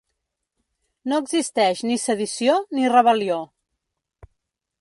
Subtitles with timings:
[1.11, 3.41] No existeix ni sedició ni rebel•lió.